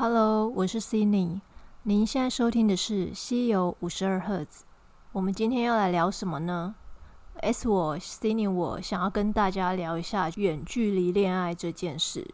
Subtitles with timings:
[0.00, 1.40] Hello，我是 c i n y
[1.82, 4.62] 您现在收听的是《西游五十二赫兹》。
[5.10, 6.76] 我们今天要来聊什么呢
[7.40, 12.24] ？S 我 c i n y 我想要跟大家聊一下远距离恋爱这件事。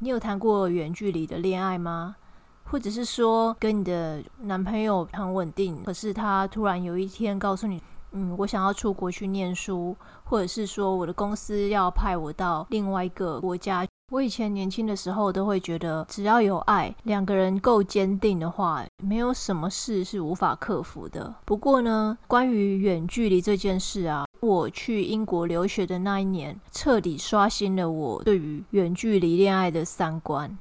[0.00, 2.16] 你有谈过远距离的恋爱吗？
[2.64, 7.80] 或者是说，跟你的男朋友很稳定，可是他突然有一天告诉你，
[8.10, 13.86] 嗯，我想要出国去念书，或者是说，我的公司要派我到另外一个国家。
[14.10, 21.34] 我以前年轻的时候都会觉得，只要有爱，两个人够坚定的话，没有什么事是无法克服的。
[21.44, 30.56] 不过呢，关于远距离这件事啊，我去英国留学的那一年，彻底刷新了我对于远距离恋爱的三观。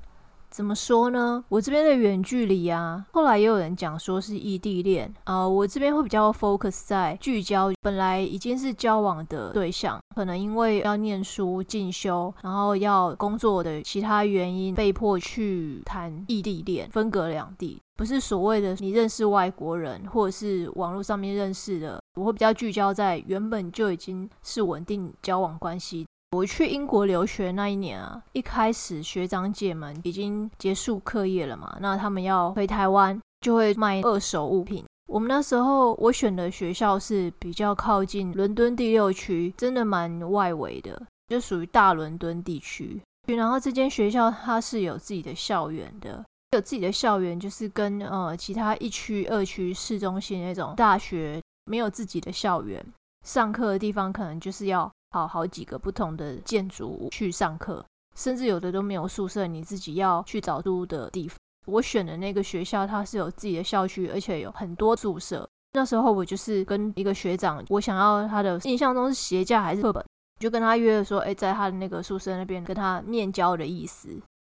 [0.58, 1.44] 怎么说呢？
[1.50, 5.48] 我这边的远距离啊，后来也有人讲说是异地恋啊。
[5.48, 22.00] 我这边会比较 focus 在聚焦，本来已经是交往的对象，可能因为要念书进修，然后要工作的其他原因，被迫去谈异地恋，分隔两地，不是所谓的你认识外国人，或者是网络上面认识的。
[22.16, 26.08] 我会比较聚焦在原本就已经是稳定交往关系。
[26.32, 34.84] 我去英国留学那一年啊，一开始学长姐们已经结束课业了嘛，那他们要回台湾，就会卖二手物品。
[35.08, 43.02] 我们那时候我选的学校是比较靠近伦敦第六区，真的蛮外围的，就属于大伦敦地区。
[43.28, 52.86] 然后这间学校它是有自己的校园的，有自己的校园就是跟呃其他一区、二区市中心那种大学没有自己的校园，
[53.26, 54.92] 上课的地方可能就是要。
[55.10, 61.38] 跑好几个不同的建筑物去上课，甚至有的都没有宿舍，你自己要去找租的地方。
[61.66, 65.48] 我选的那个学校，它是有自己的校区，而且有很多宿舍。
[65.74, 70.04] 那时候我就是跟一个学长，我想要他的印象中是鞋架还是课本，
[70.40, 74.10] 就跟他约说，哎，在他的那个宿舍那边跟他面交的意思。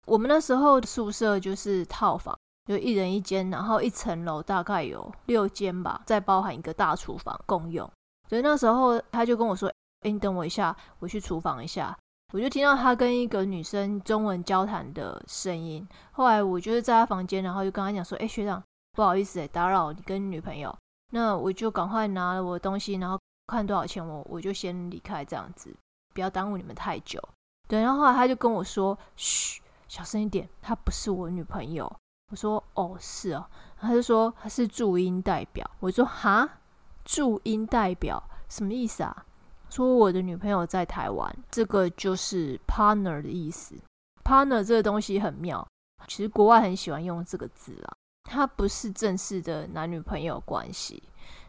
[0.06, 7.89] 我们那时候宿舍就是套房，就一人一间，然后一层楼大概有六间吧，再包含一个大厨房共用。
[8.28, 9.73] 所以那时候他就跟我说。
[10.05, 11.97] 哎，你等我一下，我去厨房一下。
[12.33, 15.87] 我就听到他跟一个女生中文交谈的声音。
[16.13, 18.61] 后来我就是在他房间，然后就跟他讲说：“哎，学长，
[18.92, 20.75] 不好意思，哎，打扰你跟女朋友。”
[21.13, 25.73] 那我就赶快拿了我的东西，然后看多少钱，我我就先离开，这样子
[26.13, 27.23] 不要耽误你们太久。
[27.69, 31.91] 对，然后后来他就跟我说：“嘘，小声一点，她不是我女朋友。”
[32.33, 33.47] 我说：“哦，是哦。”
[33.79, 36.59] 他就说：“他是驻英代表。”我说：“哈，
[37.05, 39.25] 驻英代表什么意思啊？”
[39.74, 43.74] 说我的女朋友在台湾，这个就是 partner 的意思。
[44.23, 45.67] partner 这个东西很妙，
[46.07, 47.92] 其实国外很喜欢用这个字啦。
[48.23, 51.02] 它不是正式的男女朋友关系，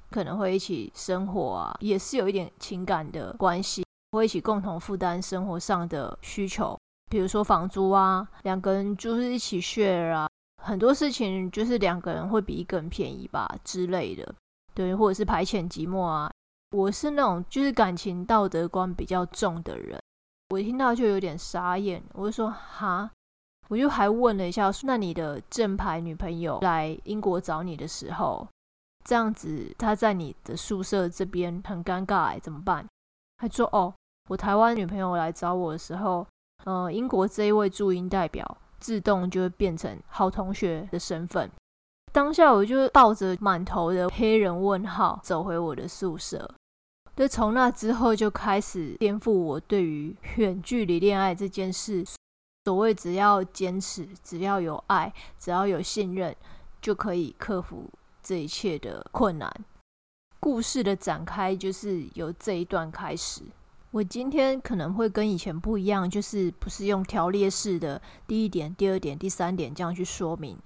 [0.10, 6.76] 可能会一起生活啊，也是有一点情感的关系，会一起共同负担生活上的需求，
[7.12, 10.28] 比如说房租啊，两个人就是一起 share 啊，
[10.64, 14.34] 很多事情就是两个人会比一个人便宜吧之类的，
[14.74, 16.32] 对，或者是排遣寂寞啊。
[16.72, 20.00] 我是那种就是感情道德观比较重的人，
[20.50, 23.10] 我听到就有点傻眼，我就说哈，
[23.70, 28.48] 我就还问了一下，那你的正牌女朋友来英国找你的时候，
[29.06, 32.86] 这样子她在你的宿舍这边很尴尬，怎么办？
[33.38, 33.94] 他说哦，
[34.30, 36.26] 我台湾女朋友来找我的时候，
[36.66, 41.50] 呃，英国这一位驻英代表自动就会变成好同学的身份。
[42.16, 46.50] 当下我就抱着满头的黑人问号走回我的宿舍。
[47.14, 52.06] 就从那之后就开始颠覆我对于远距离恋爱这件事。
[52.64, 56.34] 所谓只要坚持，只要有爱，只要有信任，
[56.82, 57.90] 就可以克服
[58.24, 59.54] 这一切的困难。
[60.40, 63.42] 故事的展开就是由这一段开始。
[63.92, 70.58] 我今天可能会跟以前不一样，就是不是用条列式的第一点、第二点、第三点这样去说明。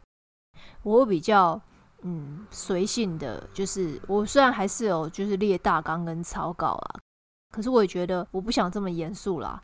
[0.84, 1.62] 我比较。
[2.04, 6.96] 嗯，随性的就是我虽然还是有就是列大纲跟草稿啊，
[7.52, 9.62] 可是我也觉得我不想这么严肃啦，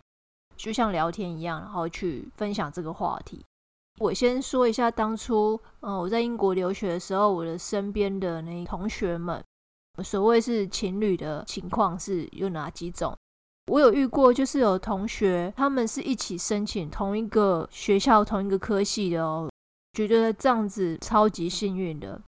[0.58, 3.42] 就像聊天一样，然后去分享这个话题。
[4.00, 9.42] 我先说一下当初，嗯，我在英国留学的时候，我的身边的那同学们，
[10.04, 13.16] 所谓是情侣的情况是有哪几种？
[13.72, 19.50] 我有遇过，就是有同学他们是一起申请同一个学校同一个科系的哦。
[19.96, 22.22] 觉得这样子超级幸运的，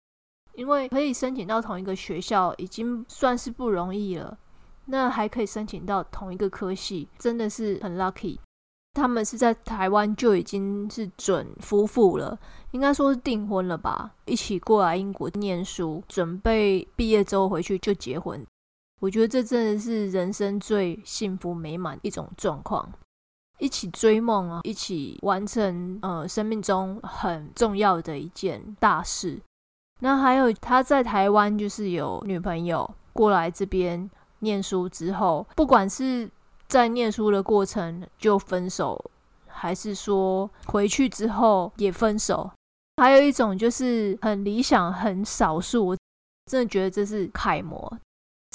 [0.55, 4.39] 因为可以申请到同一个学校已经算是不容易了，
[4.85, 8.39] 那还可以申请到同一个科系，真的是很 lucky。
[8.95, 12.39] 他们是在台湾就已经是准夫妇了，
[12.71, 18.43] 应该说是订婚了吧，一起过来英国念书，准备毕业之后回去就结婚。
[19.01, 22.91] 我觉得这真的是人生最幸福美满一种状况。
[23.59, 29.41] 一起追梦啊，一起完成呃生命中很重要的一件大事。
[30.01, 34.11] 那还有他在台湾就是有女朋友过来这边
[34.41, 36.31] 念书之后，不管是
[36.69, 39.03] 在念书的过程就分手，
[39.47, 42.51] 还是说回去之后也分手。
[42.99, 45.97] 还有一种就是很理想、很少数，我
[46.51, 47.99] 真的觉得这是楷模。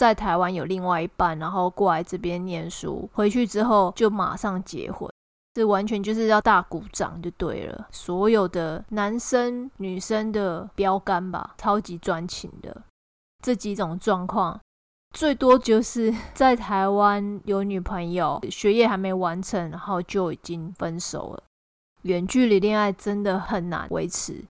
[0.01, 5.07] 在台湾有另外一半，然后过来这边念书，回去之后就马上结婚，
[5.53, 7.87] 这完全就是要大鼓掌就对了。
[7.91, 12.81] 所有的男生女生的标杆吧，超级专情的
[13.43, 14.59] 这几种状况，
[15.15, 21.43] 最多就是在台湾有女朋友，学业还没完成，然后就已经分手了。
[22.01, 24.43] 远距离恋爱真的很难维持，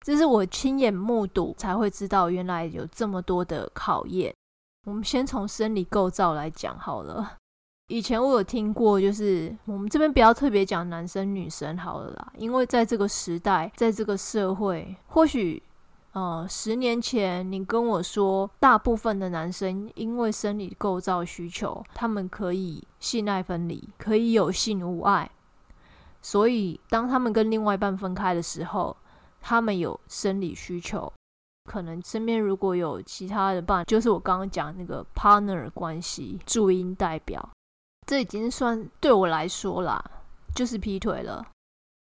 [0.00, 4.34] 这是我亲眼目睹才会知道，原来有这么多的考验。
[4.84, 7.38] 我们先从生理构造来讲好了。
[7.88, 15.62] 以前我有听过，就是我们这边不要特别讲男生女生好了啦，因为在这个时代，在这个社会，或许
[16.12, 25.30] 呃十年前你跟我说，大部分的男生因为生理构造需求，他们可以性爱分离，可以有性无爱。
[26.22, 28.96] 所以，当他们跟另外一半分开的时候，
[29.42, 31.12] 他们有生理需求，
[31.64, 37.50] 可能身边如果有其他的伴，就是我刚刚讲那个 partner 关系，注音代表，
[38.06, 40.02] 这已经算对我来说啦，
[40.54, 41.46] 就是劈腿了。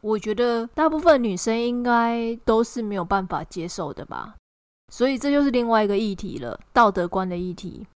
[0.01, 4.35] 我觉得大部分女生应该都是没有办法接受的吧。
[4.91, 7.87] 所以这就是另外一个议题了，道德观的议题。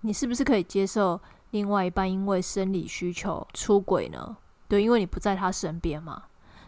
[0.00, 1.20] 你是不是可以接受
[1.50, 4.36] 另外一半因为生理需求出轨呢？
[4.66, 6.24] 对，因为你不在他身边嘛，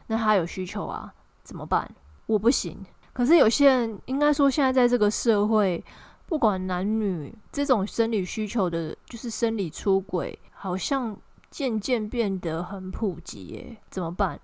[0.07, 1.13] 那他有需求啊，
[1.43, 1.91] 怎么办？
[2.27, 2.85] 我不行。
[3.15, 5.83] 可是有些人应该说，现在在这个社会，
[6.27, 11.17] 不管男女，这种生理需求的，就是生理出轨，好像
[11.49, 13.77] 渐渐变得很普及耶。
[13.89, 14.41] 怎么办？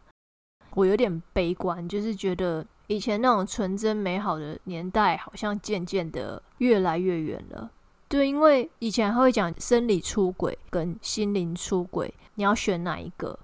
[0.75, 7.69] 我有点悲观，就是觉得以前那种纯真美好的年代，好像渐渐的越来越远了。
[8.07, 13.37] 对，因为以前还会讲生理出轨跟心灵出轨，你要选哪一个？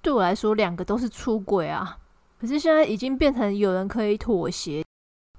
[0.00, 1.98] 对我来说，两个都是出轨啊。
[2.38, 4.84] 可是现在已经变成有人可以妥协，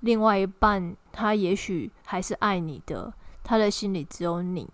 [0.02, 3.14] 另外一半他也许还是爱你的，
[3.44, 4.68] 他的心里只有你。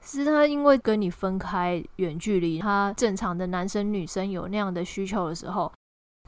[0.00, 5.72] 是他因为跟你分开远距离，他正常的男生女生有那样的需求的时候，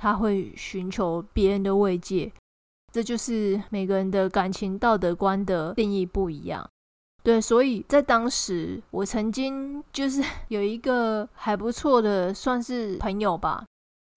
[0.01, 2.33] 他会寻求别人的慰藉。
[2.93, 6.69] 这就是每个人的感情道德观的定义不一样。
[7.23, 13.65] 对，所以在当时，我曾经就是有一个还不错的，算是朋友吧。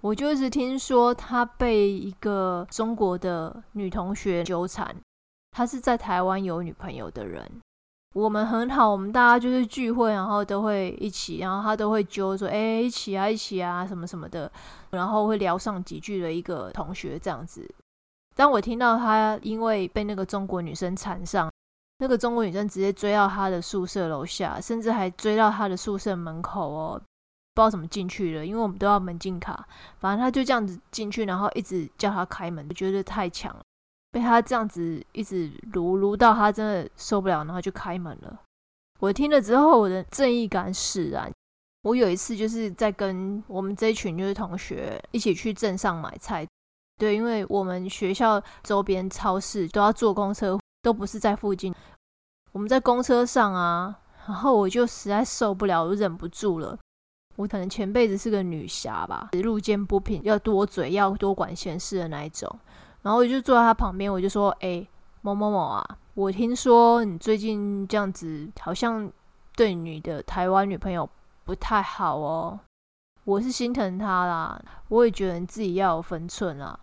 [0.01, 4.95] 我就是听说他被一个中国的女同学纠缠，
[5.51, 7.50] 他是在台湾有女朋友的人。
[8.13, 14.51] 我们很好，我们大家就是聚会，然后都会一起，然后他都会揪说：“哎，一起啊，一起啊，什么什么的。”
[14.92, 17.65] 然后会聊上几句的一个同学这样子。
[18.36, 21.50] 当我听到他因为被那个中国女生缠上。
[22.00, 27.01] 那个中国女生直接追到他的宿舍楼下，甚至还追到他的宿舍门口哦，
[27.53, 29.68] 不知道怎么进去了，因为我们都要门禁卡。
[30.00, 33.62] 反正他就这样子进去，然后一直叫他开门，我觉得太强了，
[34.12, 38.39] 被他这样子一直撸撸到他真的受不了，然后就开门了。
[39.00, 41.31] 我听了之后，我的正义感使然。
[41.83, 46.48] 我有一次就是在跟我们这一群就是同学一起去镇上买菜，
[46.98, 50.58] 对，因为我们学校周边超市都要坐公车。
[50.84, 51.72] 都不是在附近，
[52.53, 56.75] 我们在公车上啊，然后我就实在受不了，我忍不住了。
[57.36, 62.50] 我可能前辈子是个女侠吧，路见不平要多嘴，要多管闲事的那一种。
[63.02, 64.86] 然后我就坐在他旁边，我就说：“哎，
[65.22, 69.12] 某某某啊，我听说你最近这样子，好像
[69.56, 71.10] 对你的台湾女朋友
[71.44, 72.60] 不太好哦。
[73.24, 76.80] 我是心疼她啦，我也觉得自己要有分寸啊。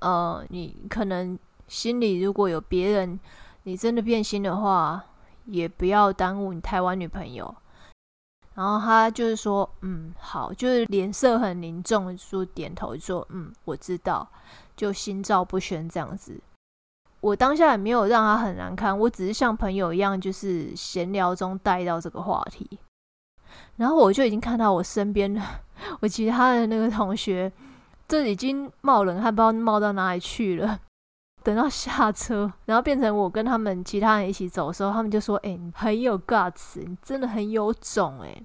[0.00, 1.38] 呃，你可能。”
[1.68, 3.20] 心里如果有别人，
[3.64, 5.04] 你真的变心的话，
[5.44, 7.54] 也不要耽误你台湾女朋友。
[8.58, 14.28] 然后他就是说，嗯，好，就是脸色很凝重，说点头，说，嗯，我知道，
[14.74, 16.40] 就心照不宣这样子。
[17.20, 22.80] 我当下也没有让他很难堪，我只是像朋友一样，就是闲聊中带到这个话题。
[23.76, 25.40] 然后我就已经看到我身边的
[26.02, 27.52] 我其他的那个同学，
[28.08, 30.80] 这已经冒冷汗，不知道冒到哪里去了。
[31.48, 38.44] 等到下车，然后变成我跟他们其他人一起走的时候，他们就说：“哎，你很有 guts，你真的很有种，哎，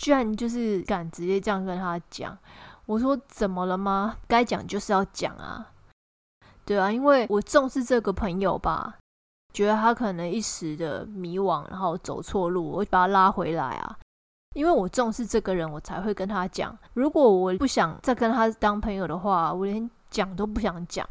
[0.00, 2.38] 居然就是敢直接这样跟他讲。”
[2.86, 4.18] 我说：“怎么了吗？
[4.28, 5.72] 该讲就是要讲啊，
[6.64, 8.94] 对啊，因为我重视这个朋友吧，
[9.52, 13.98] 觉得他可能一时的迷惘，然后走错路，我把他拉回来啊。
[14.54, 16.78] 因为我重视这个人，我才会跟他讲。
[16.94, 21.04] 如果我不想再跟他当朋友的话，我连讲都不想讲。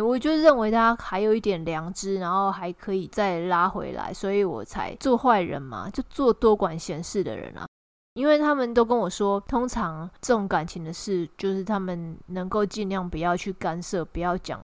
[0.00, 7.66] 我就认为他还有一点良知，然后还可以再拉回来，所以我才做坏人嘛，就做多管闲事的人啊。
[8.14, 14.60] 因为他们都跟我说，通常这种感情的事，就是他们能够尽量不要去干涉，不要讲，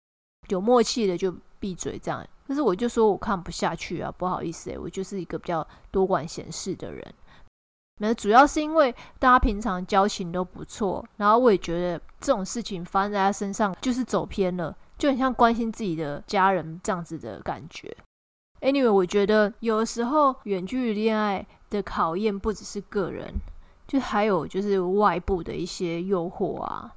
[0.50, 2.26] 有默契的就闭嘴这样。
[2.48, 7.14] 可是我就说我看不下去啊，不好意思诶，我就是一个比较多管闲事的人。
[8.00, 17.92] 那主要是因为大家平常交情都不错，然后我也觉得这种事情发生在他身上就是走偏了，就很像关心自己的家人这样子的感觉。
[18.60, 23.34] Anyway，我觉得有的时候远距离恋爱的考验不只是个人，
[23.88, 26.94] 就还有就是外部的一些诱惑啊。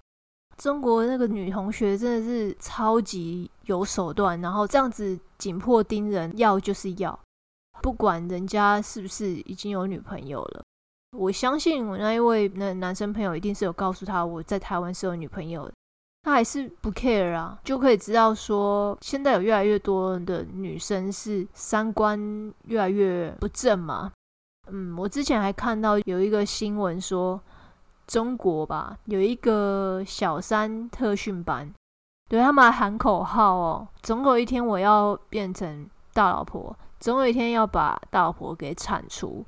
[0.59, 7.19] 中国那个女同学真的是超级有手段，然后这样子紧迫盯人，要就是要，
[7.81, 10.63] 不管人家是不是已经有女朋友了。
[11.17, 15.73] 我相信我那一位那男生朋友一定是有告诉他我在台湾是有女朋友，
[16.25, 22.19] 他还是不 care 啊，就可以知道说现在有越来越多的女生是三观
[22.65, 24.11] 越来越不正嘛。
[24.69, 27.39] 嗯，我之前还看到有一个新闻说
[28.07, 31.71] 中国吧有一个小三特训班，
[32.31, 39.45] 对他们还喊口号哦，总有一天我要变成大老婆，总有一天要把大老婆给铲除。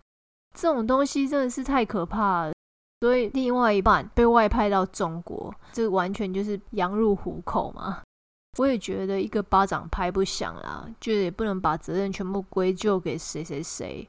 [0.54, 2.52] 这种东西真的是太可怕了，
[3.00, 8.02] 所以另外一半被外派到中国，这完全就是羊入虎口嘛。
[8.58, 14.08] 我也觉得一个巴掌拍不响啦，就也不能把责任全部归咎给谁谁谁。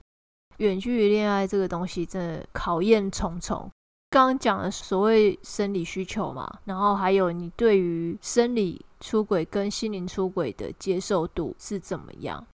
[0.58, 3.70] 远距离恋爱这个东西真的考验重重。
[4.10, 12.48] 刚刚讲的所谓生理需求嘛，然后还有你对于生理出轨跟心灵出轨的接受度是怎么样？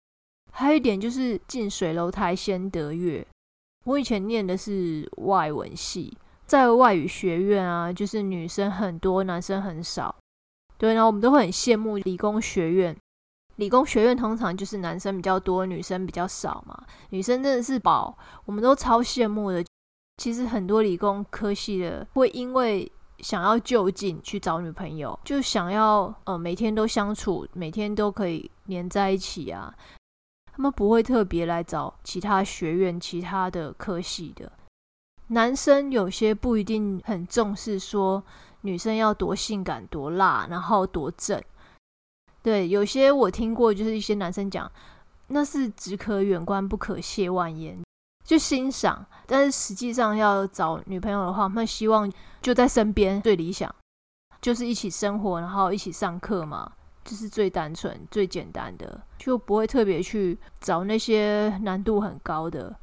[0.51, 3.25] 还有一点就是近水楼台先得月。
[3.85, 10.15] 我以前念的是外文系，在外语学院啊，就是女生很多，男生很少。
[10.77, 12.95] 对，然后我们都会很羡慕理工学院。
[13.57, 16.83] 理工学院通常就是男生比较多，女生比较少嘛。
[17.11, 19.63] 女生真的是宝，我们都超羡慕的。
[20.17, 29.73] 其实很多理工科系的会因为想要就近去找女朋友，就想要呃每天都相处，每天都可以黏在一起啊。
[30.51, 34.51] 他们不会特别来找其他学院、其他的科系的
[35.27, 38.23] 男生，有些不一定很重视说
[38.61, 41.41] 女生要多性感、多辣，然后多正。
[42.41, 44.69] 对，有些我听过，就是一些男生讲，
[45.27, 47.81] 那是只可远观，不可亵玩焉，
[48.23, 49.05] 就欣赏。
[49.25, 52.11] 但是实际上要找女朋友的话，那希望
[52.41, 53.73] 就在身边最理想，
[54.41, 56.71] 就是一起生活，然后一起上课嘛。
[57.05, 62.73] 这是最单纯、最简单的，就不会特别去找那些难度很高的。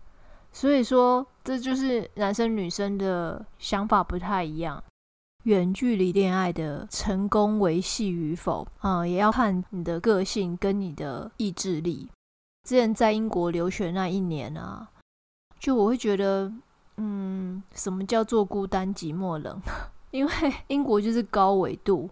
[0.53, 4.83] 所以说，这就是男生女生的想法不太一样。
[5.45, 12.09] 远距离恋爱的成功维系与否啊，也要看你的个性跟你的意志力。
[12.69, 14.87] 之前在英国留学那一年啊，
[15.59, 16.53] 就我会觉得，
[16.99, 19.59] 嗯，什么叫做孤单寂寞冷？
[20.11, 20.33] 因为
[20.69, 22.11] 英国就是高纬度。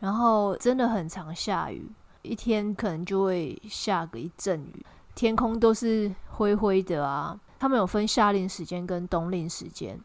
[0.00, 1.88] 然后真的很常下雨，
[2.22, 7.38] 一天可能就会下个一阵雨，天空都是灰灰的啊。
[7.62, 9.96] 他们有分夏令时间跟冬令时间，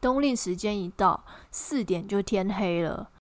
[0.00, 3.12] 冬令时间一到四点就天黑了，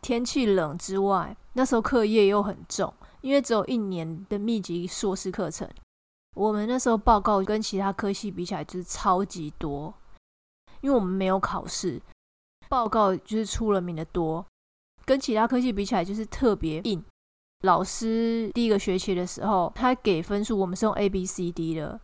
[0.00, 5.68] 天气冷之外，那时候课业又很重，因为只有一年的密集硕士课程，
[6.36, 9.92] 我们那时候报告跟其他科系比起来就是超级多，
[10.80, 12.00] 因为我们没有考试，
[12.68, 14.46] 报告就是出了名的多。
[15.04, 17.04] 跟其他科系比起来，就是特别硬。
[17.64, 22.00] 老师第一个学期的时候，他给分数，我们是用 A、B、C、D 的，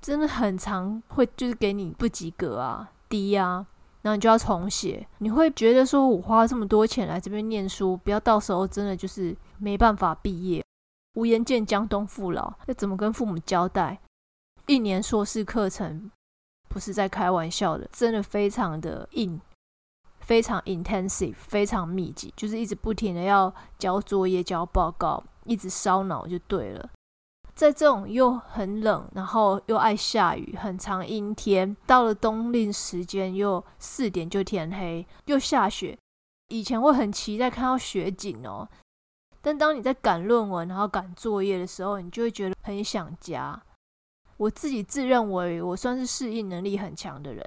[0.00, 3.66] 真的很长，会就是给你不及格啊，低啊，
[4.02, 5.06] 然后你就要重写。
[5.18, 10.64] 你会觉得说，我花这么多钱来这边念书，不要到时候真的就是没办法毕业，
[11.14, 14.00] 无颜见江东父老，要怎么跟父母交代？
[14.66, 16.10] 一年硕士课程
[16.68, 19.40] 不是在开玩笑的，真的非常的硬。
[20.20, 26.88] 非常 intensive，非常密集，就是一直不停的要交作业、交报告，一直烧脑就对了。
[27.60, 35.94] 在这种又很冷，然后又爱下雨、很长阴天，到了冬令时间又四点就天黑，又下雪。
[36.48, 38.66] 以前会很期待看到雪景哦，
[39.42, 43.62] 但当你在赶论文、然后赶作业的时候，你就会觉得很想家。
[44.38, 47.46] 我自己自认为我算是适应能力很强的人，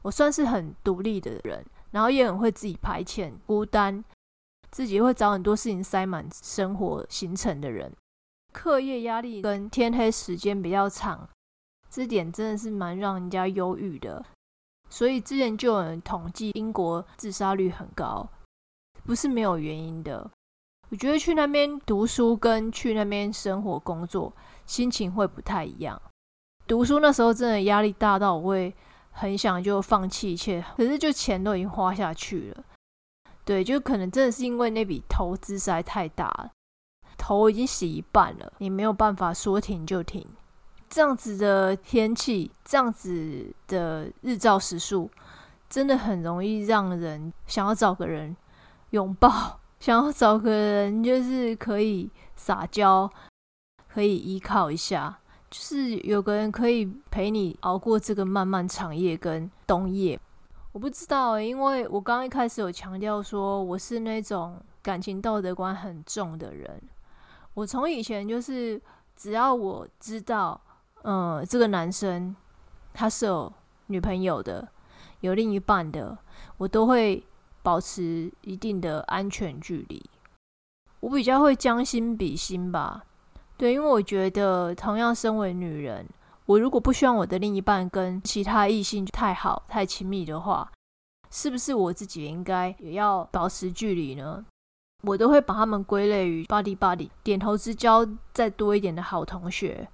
[0.00, 1.62] 我算是很独立的人。
[1.90, 4.02] 然后也很会自己排遣孤单，
[4.70, 7.92] 自己会找很多事情塞满生活行程的人。
[8.58, 11.28] 课业压力跟天黑时间比较长，
[11.88, 14.24] 这点真的是蛮让人家忧郁的。
[14.90, 18.28] 所以之前就有人统计，英国自杀率很高，
[19.04, 20.28] 不是没有原因的。
[20.88, 24.34] 我觉得去那边读书跟去那边生活工作，
[24.66, 26.02] 心情会不太一样。
[26.66, 28.74] 读书那时候真的压力大到我会
[29.12, 32.64] 很想就放弃一切，可是就钱都已经花下去了。
[33.44, 36.50] 对，就可能真的是因为那笔投资实在太大了，
[37.28, 40.26] 头已经洗一半了，你没有办法说停就停。
[40.88, 45.10] 这样子的天气，这样子的日照时数，
[45.68, 48.34] 真的很容易让人想要找个人
[48.92, 53.10] 拥抱，想要找个人就是可以撒娇，
[53.92, 55.18] 可以依靠一下，
[55.50, 60.18] 就是有个人可以陪你熬过这个漫漫长夜跟冬夜。
[60.72, 66.80] 我不知道，因为我刚一开始有强调说我是那种感情道德观很重的人，
[67.58, 68.80] 我从以前就是
[69.16, 70.60] 只要我知道。
[71.02, 72.34] 嗯，这个男生
[72.92, 73.52] 他是有
[73.86, 74.68] 女朋友的，
[75.20, 76.18] 有另一半的，
[76.56, 77.24] 我都会
[77.62, 80.04] 保持一定的安全距离。
[81.00, 83.04] 我比较会将心比心吧，
[83.56, 86.06] 对，因为我觉得同样身为女人，
[86.46, 90.70] 我如果不希望我的另一半跟其他异性太好、太亲密的话，
[91.30, 94.44] 是不是我自己应该也要保持距离呢？
[95.04, 99.88] 我都会把他们归类于 body body，点头之交再多一点的好同学。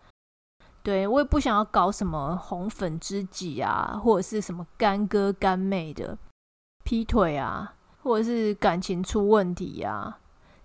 [0.82, 6.16] 对我也不想要搞什么红粉知己啊，或者是什么干哥干妹的
[6.84, 10.18] 劈腿啊，或者是感情出问题呀，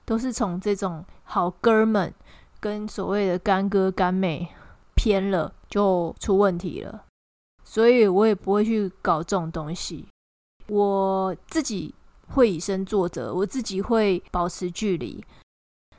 [0.04, 2.14] 都是从这种好哥们
[2.60, 4.50] 跟所谓的干哥干妹
[4.94, 7.06] 偏了就出问题了，
[7.64, 10.08] 所以我也不会去搞这种东西。
[10.68, 11.96] 我自己
[12.30, 15.24] 会以身作则，我自己会保持距离，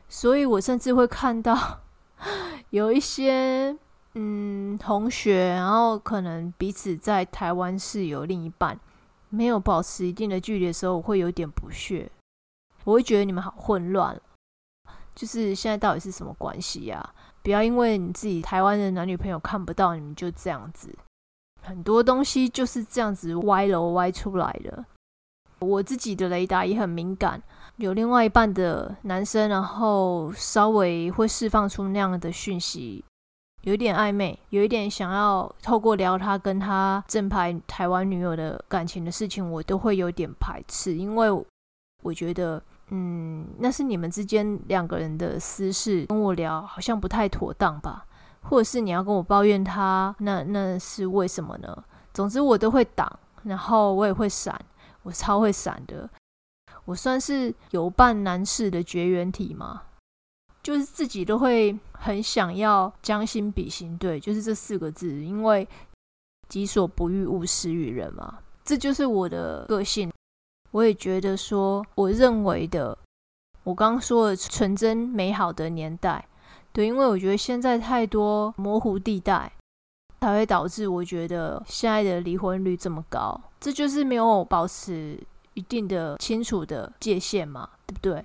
[0.09, 1.81] 所以我甚至会看到
[2.71, 3.77] 有一些。
[4.15, 8.77] 嗯，同学，然后可能彼此在台湾是有另一半，
[9.29, 12.11] 没有保持一定的距离的时候，我会有点不屑，
[12.83, 14.21] 我会觉得你们好混乱，
[15.15, 17.15] 就是现在到底是什么关系呀？
[17.45, 20.93] 不要因为你自己台湾的男女朋友看不到你们就这样子，
[21.63, 24.85] 很多东西就是这样子歪楼歪出来的。
[25.61, 27.43] 我自己的雷达也很敏感，
[27.77, 33.05] 有另外一半的男生，然后稍微会释放出那样的讯息。
[33.63, 41.31] 有一点暧昧，有一点想要透过聊他跟他正牌台湾女友的感情的事情，我都会有点排斥，因为
[42.03, 48.07] 我觉得，嗯，那是你们之间两个人的私事，跟我聊好像不太妥当吧？
[48.43, 51.85] 或者是你要跟我抱怨他，那那是为什么呢？
[52.15, 53.07] 总之我都会挡，
[53.43, 54.59] 然后我也会闪，
[55.03, 56.09] 我超会闪的，
[56.85, 59.83] 我算是有伴男士的绝缘体吗？
[60.63, 65.67] 就是自己都会很想要将心比心，对，就是这四个字，因为
[66.49, 70.13] 己所不欲，勿施于人嘛，这就是我的个性。
[70.73, 72.97] 我也觉得说，我认为的，
[73.65, 76.29] 我刚刚说的纯真美好的年代，
[76.73, 79.51] 对，因为我觉得现在太多模糊地带，
[80.21, 85.19] 才会导致我觉得现在的离婚率这么高，这就是没有保持
[85.55, 88.25] 一定的清楚的界限嘛，对不对？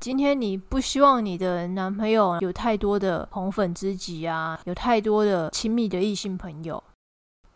[0.00, 6.82] 今天你不希望你的男朋友有太多的红粉知己啊，有太多的亲密的异性朋友。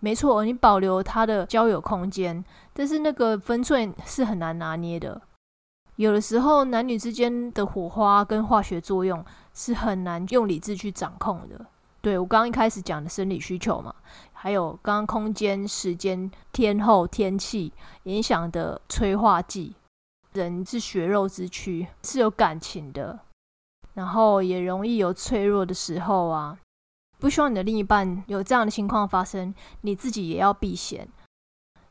[0.00, 5.22] 没错，你保留他的交友空间，但是那个分寸是很难拿捏的。
[5.94, 11.64] 有的时候，男女之间的火花跟化学作用是很难用理智去掌控的。
[12.02, 13.94] 对我刚刚一开始讲的生理需求嘛，
[14.32, 19.74] 还有刚刚空间、时间、天候、天气影响的催化剂。
[20.32, 23.20] 人是血肉之躯，是有感情的，
[23.94, 26.58] 然后也容易有脆弱的时候啊。
[27.18, 31.06] 不希望你的另一半有这样的情况发生，你自己也要避嫌，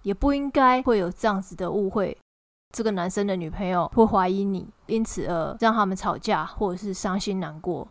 [0.02, 2.18] 也不应该会有这样子的误会。
[2.76, 7.88] 这个男生的女朋友会怀疑你，因此而让他们吵架，或者是伤心难过，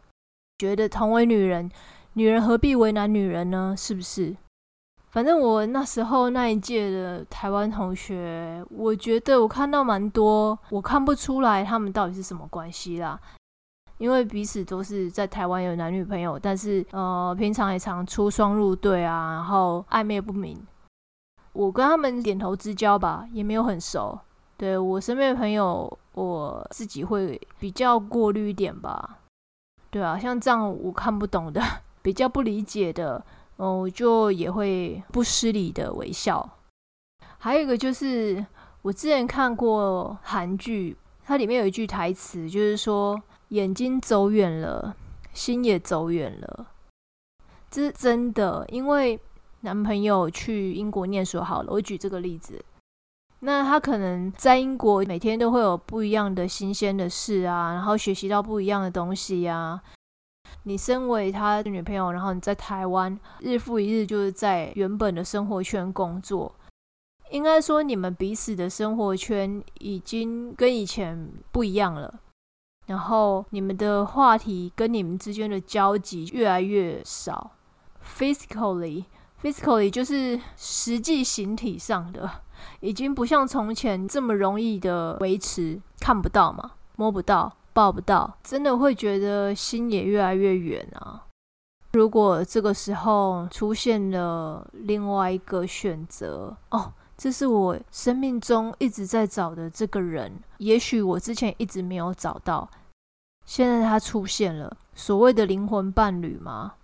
[0.58, 1.70] 觉得同为女人，
[2.14, 3.74] 女人何必为难女人呢？
[3.76, 4.36] 是不是？
[5.10, 13.18] 反正我那时候那一届的台湾同学，我觉得我看到蛮多，我看不出来他们到底是什么关系啦。
[13.98, 20.58] 因为彼此都是在台湾有男女朋友，但是呃，平常也常出双入对啊，然后暧昧不明。
[21.52, 24.18] 我跟他们点头之交吧，也没有很熟。
[24.56, 29.18] 对我身边的朋友，我自己会比较过滤一点吧。
[29.90, 31.60] 对啊，像这样我看不懂的，
[32.02, 33.24] 比较不理解的。
[33.58, 36.58] 嗯，我就也会不失礼的微笑。
[37.38, 38.44] 还有一个就是，
[38.82, 44.96] 我之前看过韩剧，它里面有一句台词，就是说眼睛走远了，
[45.34, 46.66] 心也走远了。
[47.70, 49.20] 这是真的，因为
[49.60, 52.64] 男朋友去英国念书好了，我举这个例子。
[53.40, 59.80] 那他可能在英国每天都会有不一样的新鲜的事啊，然后学习到不一样的东西呀。
[60.64, 66.54] 你身为他的女朋友，然后你在台湾日复一日就是在原本的生活圈工作，
[67.30, 72.20] 应该说你们彼此的生活圈已经跟以前不一样了。
[72.86, 77.52] 然后你们的话题跟你们之间的交集越来越少
[78.04, 82.28] ，physically，physically 就是实际形体上的。
[82.80, 91.24] 已经不像从前这么容易的维持，看不到嘛，摸不到，抱不到，真的会觉得心也越来越远啊。
[91.92, 102.68] 如果这个时候出现了另外一个选择，哦，这是我生命中一直在找的这个人，也许我之前一直没有找到，
[103.44, 106.74] 现在他出现了，所谓的灵魂伴侣吗？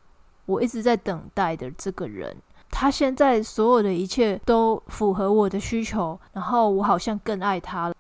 [0.45, 2.37] 我一直在等待的这个人。
[2.69, 7.95] 他现在所有的一切都符合我的需求，然后我好像更爱他了。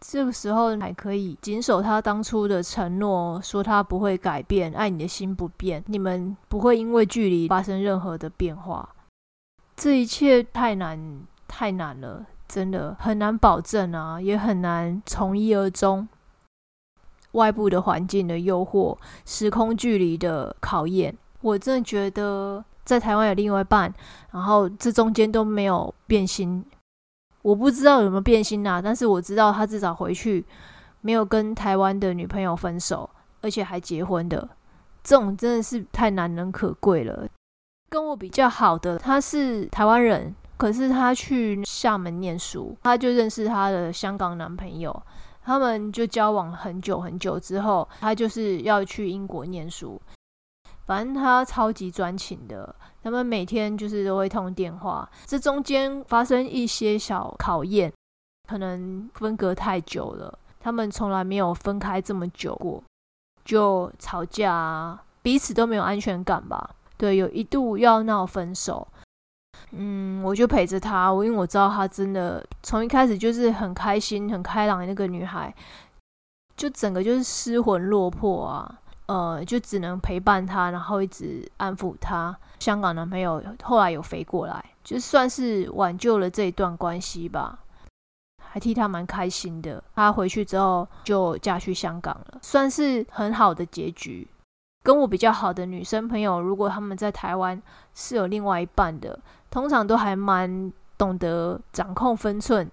[0.00, 8.88] 这个时候还可以谨守他当初的承诺，说他不会改变，爱你的心不变，你们不会因为距离发生任何的变化。
[9.76, 16.08] 这一切太难，太难了，真的很难保证啊，也很难从一而终。
[17.32, 22.64] 外部的环境的诱惑，时空距离的考验，我真的觉得。
[22.84, 23.92] 在台湾有另外一半，
[24.30, 26.64] 然后这中间都没有变心，
[27.42, 28.80] 我不知道有没有变心啊。
[28.80, 30.44] 但是我知道他至少回去
[31.00, 33.08] 没有跟台湾的女朋友分手，
[33.40, 34.48] 而且还结婚的，
[35.02, 37.26] 这种真的是太难能可贵了。
[37.90, 45.02] 跟我比较好的，他是台湾人，可是他去厦门念书，他就认识他的香港男朋友，
[45.42, 49.98] 他们就交往很久很久之后，他就是要去英国念书。
[50.88, 55.06] 反正他超级专情的，他们每天就是都会通电话。
[55.26, 57.92] 这中间发生一些小考验，
[58.48, 62.82] 可能分隔太久了，他们从来没有分开这么久过，
[63.44, 66.70] 就吵架啊，彼此都没有安全感吧。
[66.96, 68.88] 对，有一度要闹分手，
[69.72, 75.54] 嗯，我就陪着他，我因为我知道他真的从一开始就是很开心、很开朗的那个女孩，
[76.56, 78.80] 就整个就是失魂落魄啊。
[79.08, 82.36] 呃，就只能陪伴他，然后一直安抚他。
[82.60, 87.58] 香港男朋友后来有飞过来，就算是挽救了这一段关系吧，
[88.44, 89.82] 还替他蛮开心的。
[89.94, 94.28] 他回去之后就嫁去香港了，算是很好的结局。
[94.84, 97.60] 跟我比较好的女生朋友，如果他们在台湾
[97.94, 99.18] 是有另外一半的，
[99.50, 102.70] 通常都还蛮懂得掌控分寸，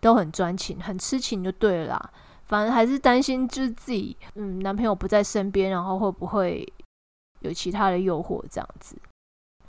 [0.00, 2.10] 都很专情，很痴情就对了啦。
[2.48, 6.66] 反而还是担心，就是自己，嗯，男朋友不在身边，然后会不会
[7.40, 8.96] 有其他的诱惑这样子？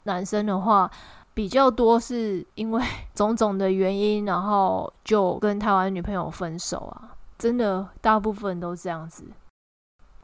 [0.04, 0.90] 男生的话
[1.34, 2.82] 比较多是因为
[3.14, 9.24] 种种的原因，然后就跟台湾女朋友分手啊，真的大部分都这样子。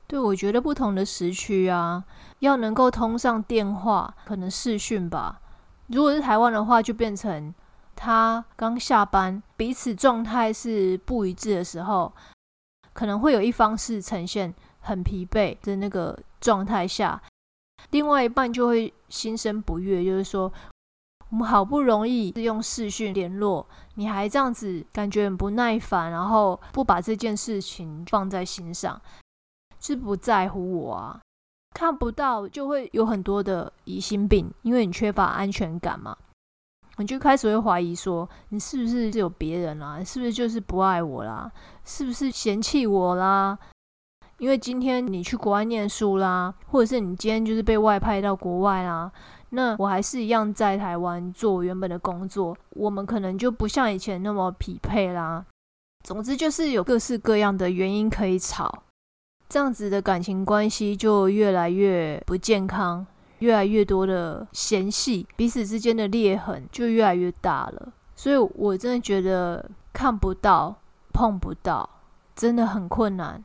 [0.06, 2.04] 对，我觉得不同的时区啊，
[2.38, 5.40] 要能够通上电话，可能视讯吧。
[5.88, 7.54] 如果是台湾的话，就变成
[7.94, 12.10] 他刚下班，彼此状态是不一致的时候。
[12.96, 17.22] 可能会有一方是呈现很疲惫的那个状态下，
[17.90, 20.50] 另外一半就会心生不悦，就是说
[21.28, 28.98] 我们好不容易是用视讯联络，你还这样子感觉很不耐烦，然后不把这件事情放在心上，
[29.78, 31.20] 是不在乎我啊？
[31.74, 36.16] 看不到就会有很多的疑心病，因为你缺乏安全感嘛。
[36.98, 40.02] 你就开始会怀疑说，你是不是有别人啦？
[40.02, 41.50] 是不是就是不爱我啦？
[41.85, 43.59] 是不是嫌弃我啦？
[44.38, 49.11] 因为今天你去国外念书啦，或者是你今天就是被外派到国外啦，
[49.50, 55.44] 那我还是一样在台湾做原本的工作，我们可能就不像以前那么匹配啦。
[56.04, 58.82] 总之就是有各式各样的原因可以吵，
[59.48, 63.06] 这样子的感情关系就越来越不健康。
[63.40, 67.92] 越来越多的嫌隙，彼此之间的裂痕就越来越大了。
[68.14, 70.75] 所以我真的觉得看不到、
[71.12, 71.88] 碰不到，
[72.35, 73.44] 真的很困难。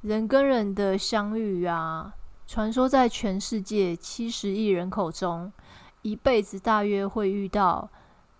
[0.00, 2.14] 人跟人的相遇啊，
[2.46, 5.52] 传说在全世界七十亿人口中，
[6.02, 7.90] 一辈子大约会遇到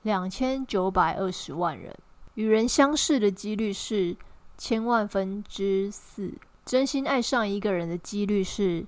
[0.02, 1.94] 两千九百二十万人。
[2.34, 4.16] 与人相识的几率是
[4.56, 6.32] 千万分之四，
[6.64, 8.86] 真心爱上一个人的几率是。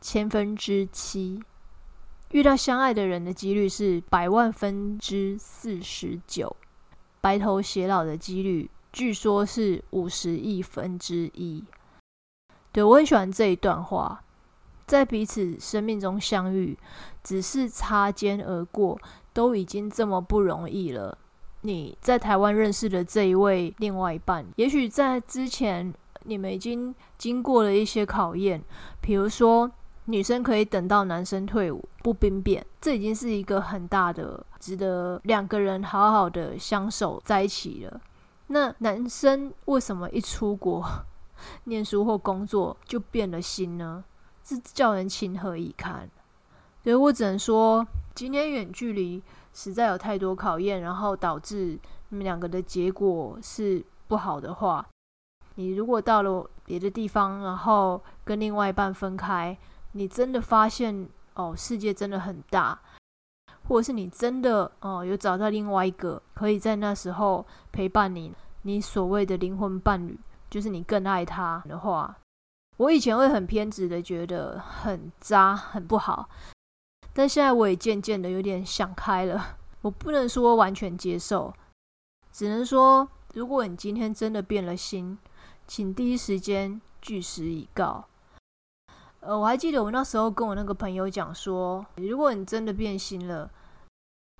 [0.00, 1.42] 千分之七，
[2.30, 6.56] 遇到相爱的人的几率是百万分之四十九，
[7.20, 11.62] 白头偕老的几率据说是五十亿分之一。
[12.72, 14.22] 对我很喜欢这一段话，
[14.86, 16.78] 在彼此生命中相遇，
[17.22, 18.98] 只是擦肩而过，
[19.32, 21.18] 都已经这么不容易了。
[21.62, 25.92] 你在台湾认识的这一位另外一半，也许在之前
[26.24, 28.62] 你们已经经过了一些考验，
[29.00, 29.70] 比如说
[30.10, 38.00] 女生可以等到男生退伍不兵变，这已经是一个很大的值得两个人好好的相守在一起了。
[38.48, 40.84] 那男生为什么一出国
[41.64, 44.02] 念书或工作就变了心呢？
[44.42, 46.08] 这叫人情何以堪？
[46.82, 49.22] 所以我只能说，今天远距离
[49.54, 54.84] 实在有太多考验，然后导致你们两个的结果是不好的话，
[55.54, 59.56] 你如果到了别的地方，然后跟另外一半分开，
[59.92, 62.80] 你真的发现哦，世界真的很大，
[63.68, 72.16] 或者是你真的哦有找到另外一个可以在那时候陪伴你，你所谓的灵魂伴侣，就是你更爱他的话。
[72.76, 76.28] 我以前会很偏执的，觉得很渣、很不好，
[77.12, 79.58] 但现在我也渐渐的有点想开了。
[79.82, 81.52] 我不能说完全接受，
[82.32, 85.18] 只能说，如果你今天真的变了心，
[85.66, 88.06] 请第一时间据实以告。
[89.20, 93.50] 呃，我还记得我那时候跟我那个朋友讲说，如果你真的变心了，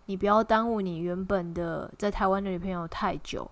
[0.07, 3.51] 你不要耽误你原本的在台湾的女朋友太久，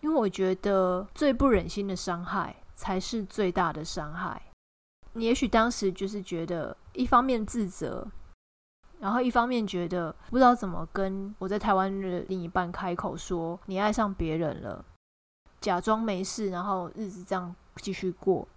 [0.00, 2.56] 因为我觉得最不忍心的伤害。
[2.80, 4.40] 才是最大的伤害。
[5.12, 8.08] 你也许当时就是觉得，一方面自责，
[8.98, 14.82] 然后一方面觉得不知道怎么跟我在台湾的另一半开口说你爱上别人了，
[15.60, 18.48] 假装没事，然后日子这样继续过。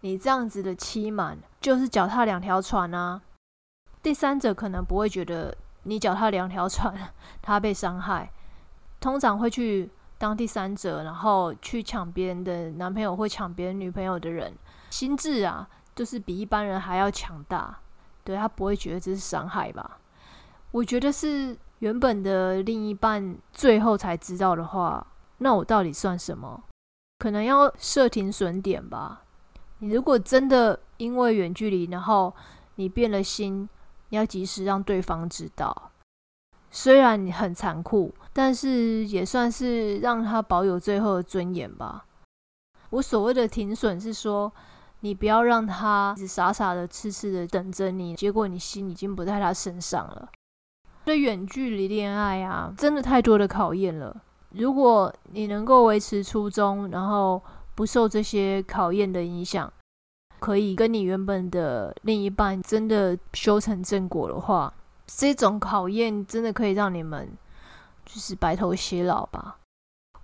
[0.00, 3.20] 你这样子的欺瞒，就是脚踏两条船啊。
[4.02, 6.94] 第三者可能不会觉得你脚踏两条船，
[7.42, 8.30] 他被伤害，
[9.00, 9.90] 通常会去。
[10.18, 14.50] 当第三者，然后去抢别人的男朋友或抢别人女朋友的人，
[14.88, 17.80] 心智啊，就是比一般人还要强大。
[18.24, 19.98] 对他不会觉得这是伤害吧？
[20.70, 25.06] 我觉得是原本的另一半最后才知道的话，
[25.36, 26.64] 那我到底算什么？
[27.18, 29.22] 可能要设停损点吧。
[29.78, 32.34] 你如果真的因为远距离，然后
[32.76, 33.68] 你变了心，
[34.08, 35.90] 你要及时让对方知道。
[36.70, 42.04] 虽然你很残酷，但是也算是让他保有最后的尊严吧。
[42.90, 44.52] 我所谓的停损是说，
[45.00, 50.28] 你不要让他只傻傻的、痴痴的等着你，结果你心已经不在他身上了。
[51.04, 54.14] 对远距离恋爱啊，真的太多的考验了。
[54.50, 57.40] 如果你能够维持初衷，然后
[57.76, 59.72] 不受这些考验的影响，
[60.40, 64.74] 可以跟你原本的另一半真的修成正果的话。
[65.06, 67.30] 这种考验真的可以让你们
[68.04, 69.58] 就是白头偕老吧？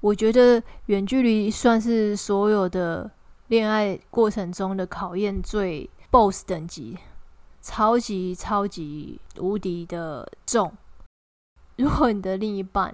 [0.01, 3.09] 我觉得远距离算是所有的
[3.47, 6.99] 恋爱过程中的考验最 BOSS 等级，
[7.61, 10.73] 超级超级无敌的重。
[11.77, 12.93] 如果你的另一半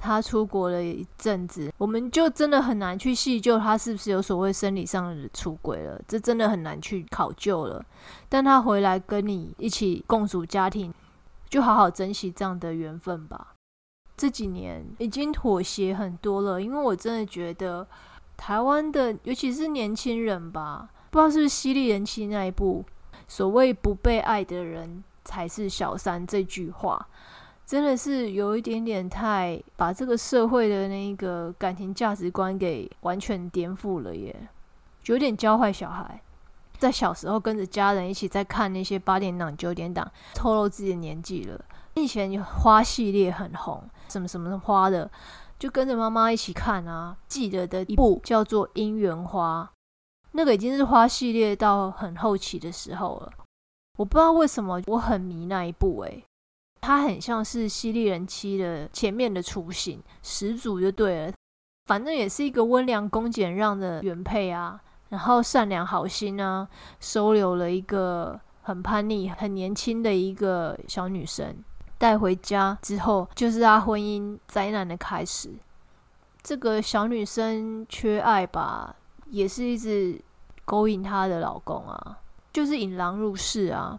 [0.00, 7.84] 他出国了一阵子，我们就真的很难去细究他是不是有所谓生理上的出轨了，这真的很难去考究了。
[8.28, 10.92] 但他回来跟你一起共组家庭。
[11.50, 13.54] 就好好珍惜这样的缘分吧。
[14.16, 17.84] 这几年已经妥协很多了，因为我真的觉得
[18.36, 22.84] 台湾的，尤其是年轻人吧，不知道是不是犀利人妻那一部
[23.26, 27.08] 所谓不被爱的人才是小三这句话，
[27.70, 34.34] 真的是有一点点太把这个社会的那个感情价值观给完全颠覆了耶，
[35.06, 36.20] 有点教坏小孩。
[36.80, 41.64] 在小时候跟着家人一起在看那些八点档、九点档，透露自己的年纪了。
[41.94, 45.08] 以前花系列很红，什么什么花的，
[45.56, 47.16] 就跟着妈妈一起看啊。
[47.28, 49.70] 记得的一部叫做《姻缘花》，
[50.32, 53.32] 那个已经是花系列到很后期的时候了。
[53.96, 56.24] 我不知道为什么我很迷那一部，诶，
[56.80, 61.32] 它很像是《犀利人妻》的前面的雏形始祖就对了。
[61.86, 64.80] 反正也是一个温良恭俭让的原配啊。
[65.08, 66.68] 然后善良好心啊，
[67.00, 71.56] 收留了一个很叛逆、很年轻的一个小女生，
[71.98, 75.50] 带回家之后，就是她婚姻灾难的开始。
[76.42, 78.94] 这个小女生缺爱吧，
[79.30, 80.20] 也是一直
[80.64, 82.18] 勾引她的老公啊，
[82.52, 83.98] 就是引狼入室啊。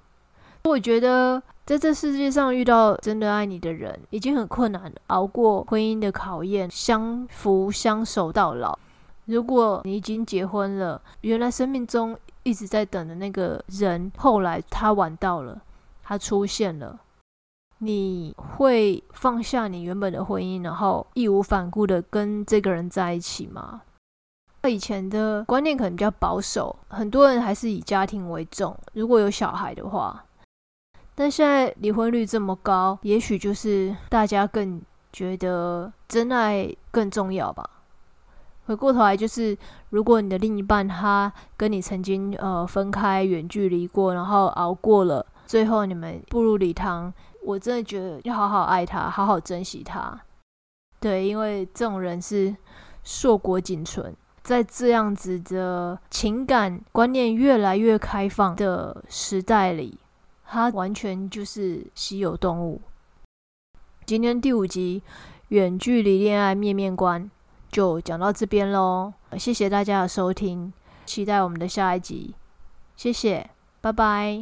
[0.64, 8.78] 我觉得在这世界上遇到真的爱你的人，已经很困难了，熬过婚姻的考验，相扶相守到老。
[9.24, 15.62] 如果你已经结婚了，原来生命中一直在等的那个人，后来他晚到了，
[16.04, 17.00] 他出现了，
[17.78, 23.84] 你会放下你原本的婚姻，然后义无反顾的跟这个人在一起吗？
[24.68, 28.78] 以前的观念可能比较保守，很多人还是以家庭为重。
[28.92, 30.22] 如果有小孩的话，
[31.22, 34.82] 但现在离婚率这么高，也许就是大家更
[35.14, 37.64] 觉得真爱更重要吧。
[38.66, 39.56] 回过头来，就是
[39.92, 50.20] 如果你的另一半他跟你曾经呃分开远距离过，然后熬过了，最后你们步入礼堂，我真的觉得要好好爱他，好好珍惜他。
[51.00, 52.56] 对，因为这种人是
[53.04, 54.12] 硕果仅存。
[54.42, 60.00] 在这样子的情感观念越来越开放的时代里，
[60.54, 62.82] 它完全就是稀有动物。
[64.06, 65.02] 今天第五集
[65.48, 67.24] 《远距离恋爱面面观》
[67.72, 70.74] 就讲到这边喽，谢谢大家的收听，
[71.06, 72.36] 期待我们的下一集，
[72.98, 74.40] 谢谢，拜拜。